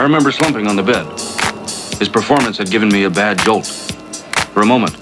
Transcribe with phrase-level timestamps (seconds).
[0.00, 1.06] I remember slumping on the bed.
[1.98, 3.66] His performance had given me a bad jolt.
[3.66, 4.94] For a moment,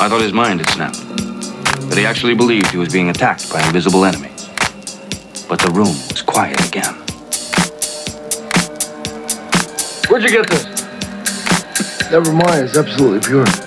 [0.00, 0.98] I thought his mind had snapped.
[1.88, 4.48] That he actually believed he was being attacked by an invisible enemies.
[5.48, 6.94] But the room was quiet again.
[10.10, 10.64] Where'd you get this?
[12.10, 13.63] Never mind, it's absolutely pure.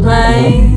[0.00, 0.69] plane.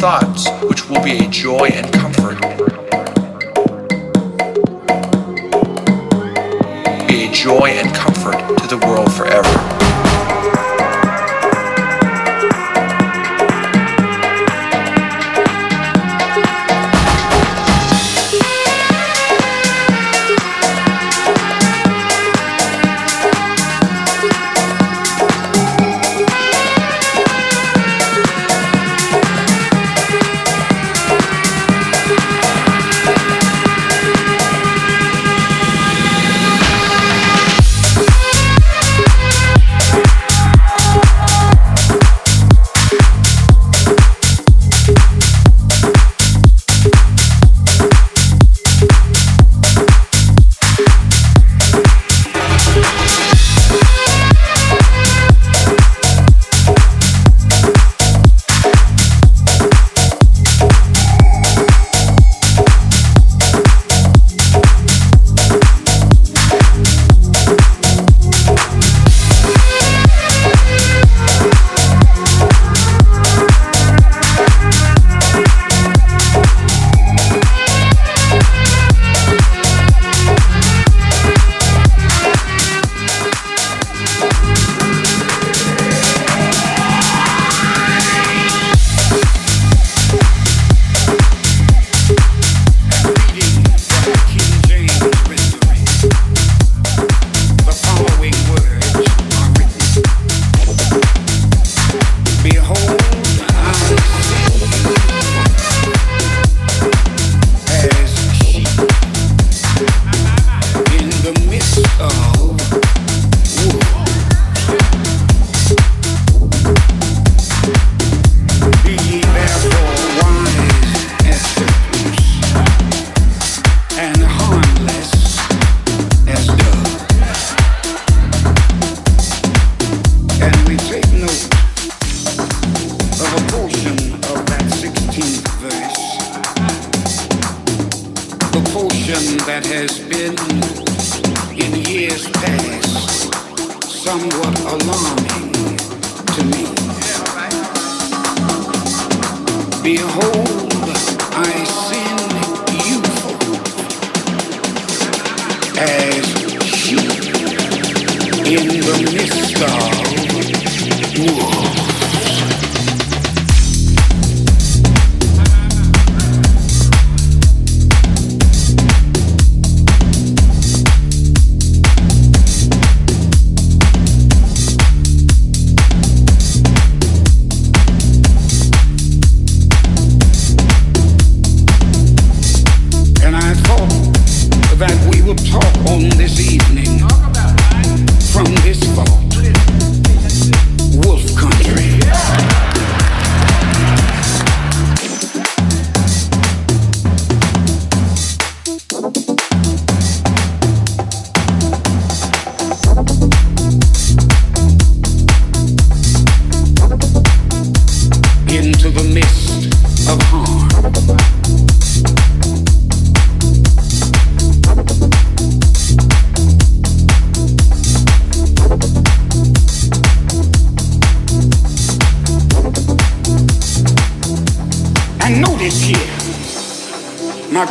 [0.00, 2.40] thoughts, which will be a joy and comfort.
[7.06, 9.69] Be a joy and comfort to the world forever.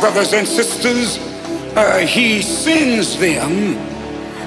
[0.00, 1.18] Brothers and sisters,
[1.76, 3.76] uh, he sends them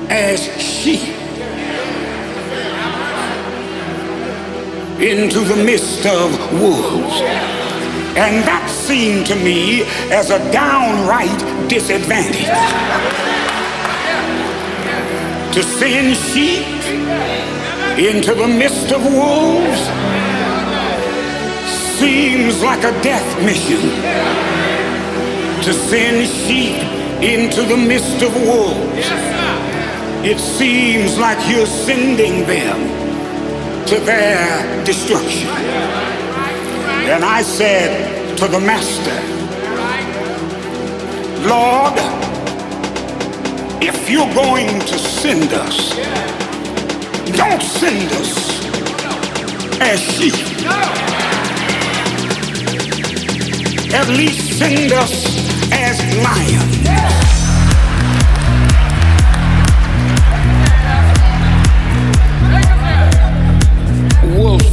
[0.09, 1.13] as sheep
[4.99, 7.21] into the midst of wolves.
[8.15, 12.49] And that seemed to me as a downright disadvantage.
[15.53, 16.65] To send sheep
[17.99, 19.81] into the midst of wolves
[21.99, 24.62] seems like a death mission
[25.63, 26.75] to send sheep
[27.23, 29.07] into the midst of wolves.
[30.25, 32.79] It seems like you're sending them
[33.87, 35.47] to their destruction.
[37.07, 39.15] And I said to the master,
[41.47, 41.93] Lord,
[43.81, 45.95] if you're going to send us,
[47.37, 48.65] don't send us
[49.79, 50.33] as sheep.
[53.93, 56.83] At least send us as lions.
[64.33, 64.72] you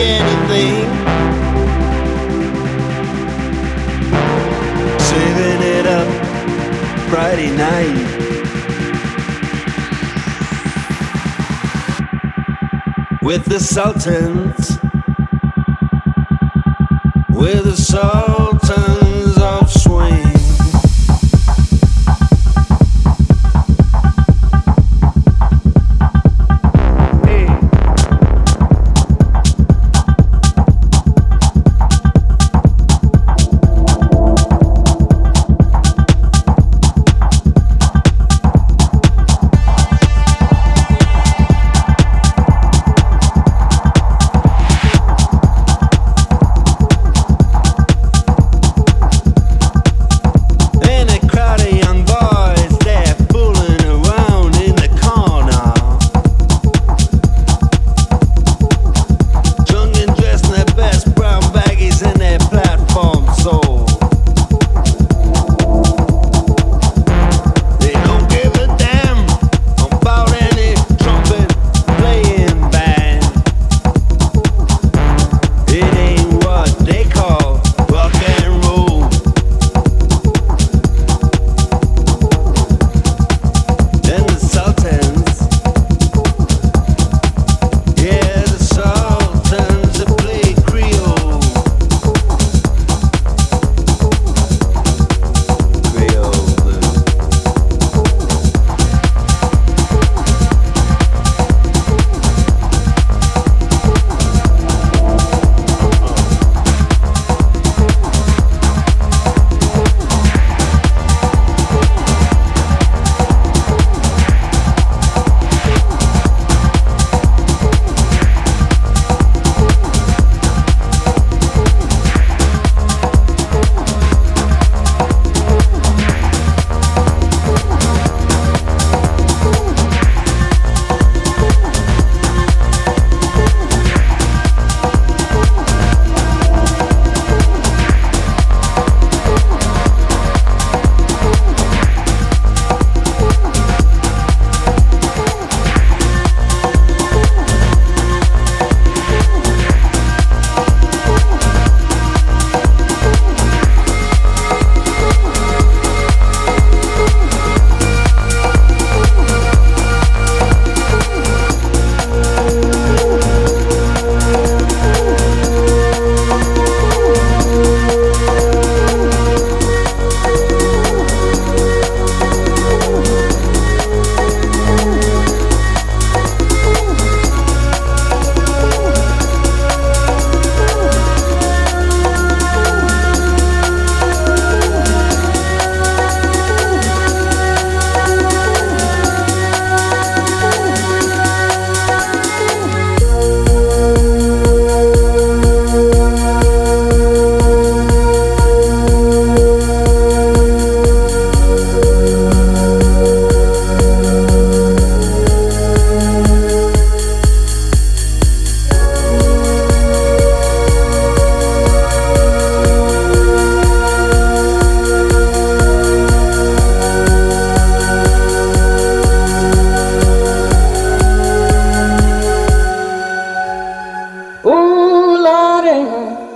[0.00, 0.88] anything.
[4.98, 6.08] Saving it up
[7.10, 8.20] Friday night.
[13.22, 14.80] with the Sultans,
[17.28, 18.39] with the Sultans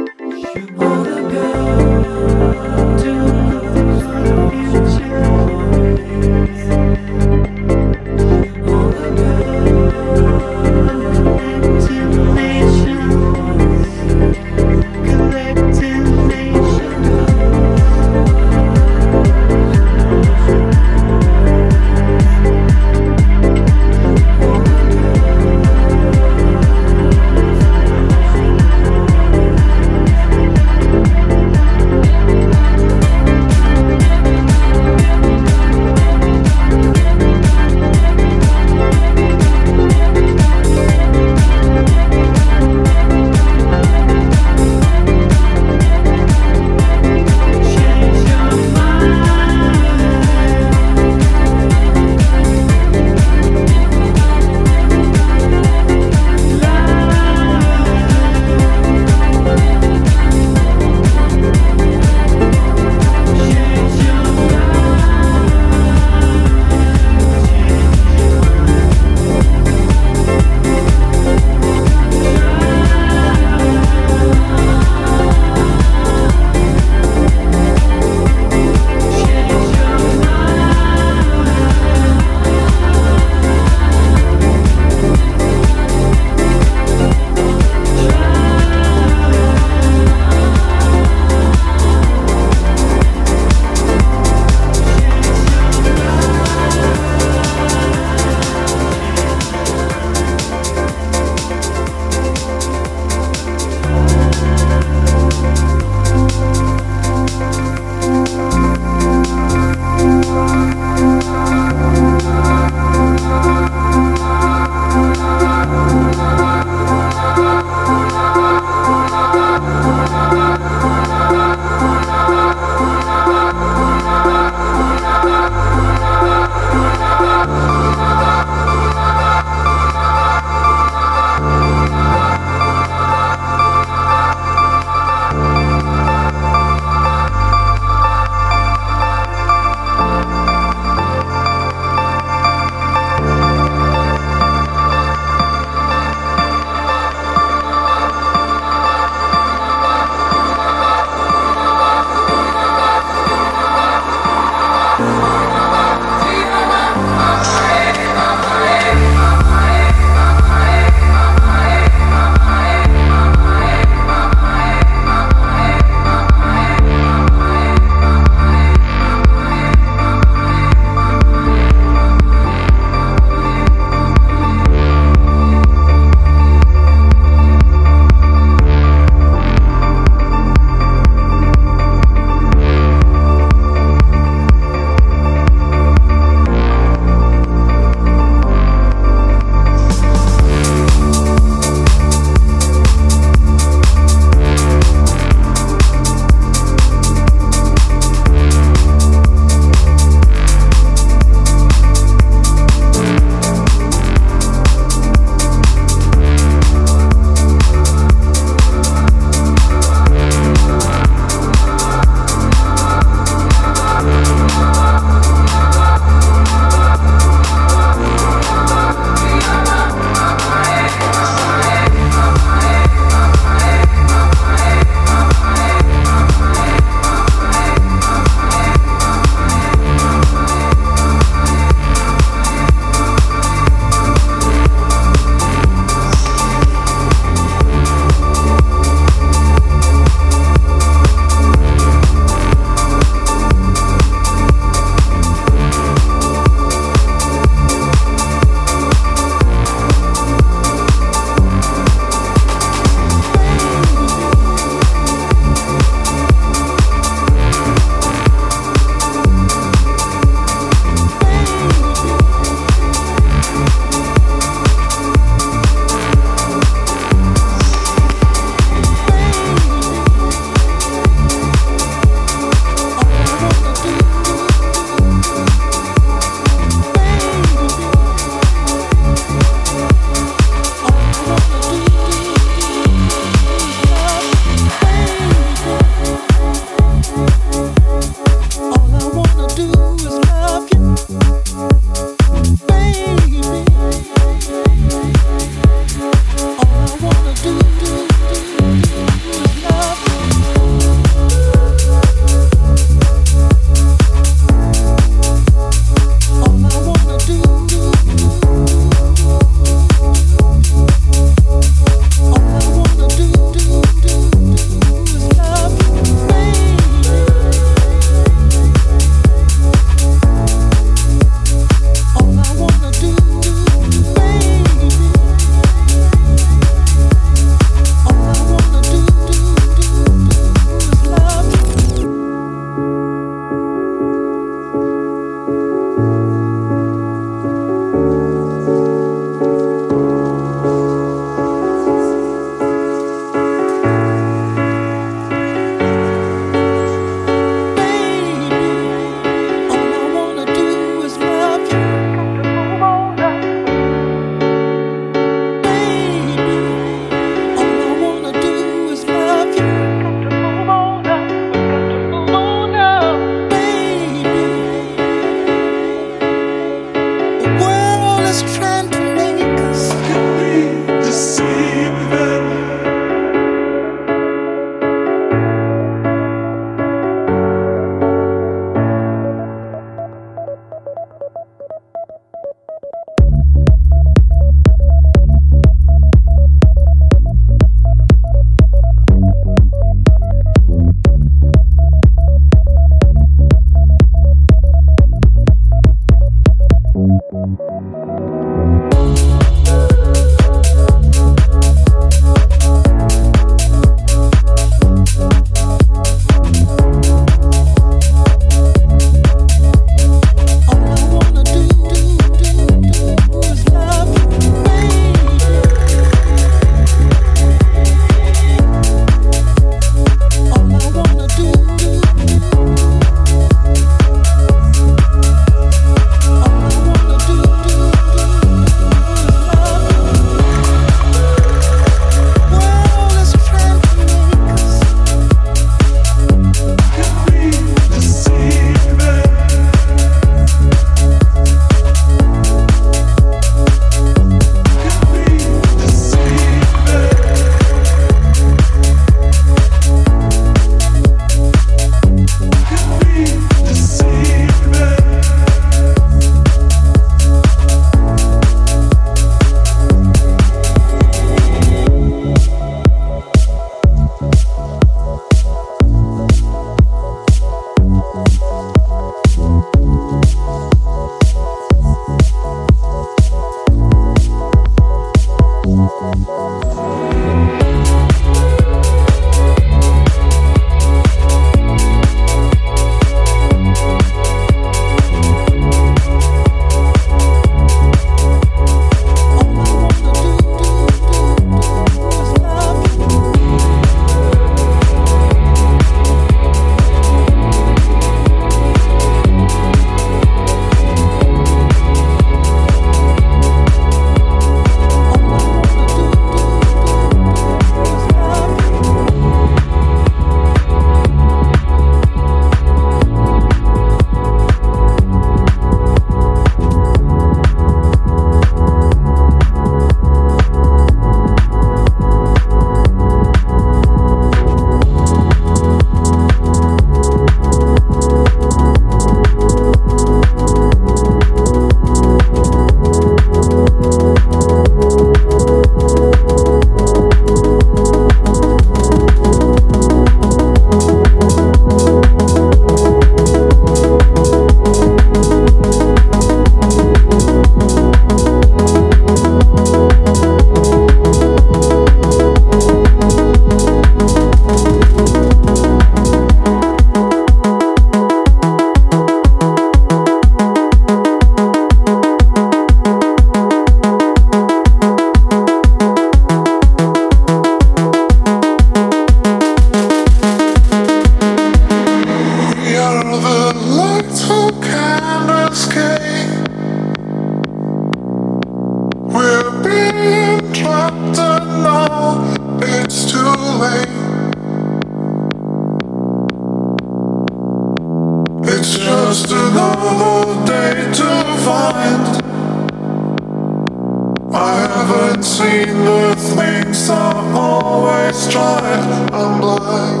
[594.33, 599.11] I haven't seen the things I always tried.
[599.11, 600.00] I'm blind.